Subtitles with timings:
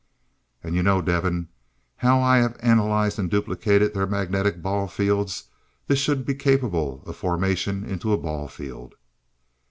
[0.63, 1.49] "And you know, Devin,
[1.97, 5.43] how I have analyzed and duplicated their magnetic ball fields.
[5.85, 8.95] This should be capable of formation into a ball field.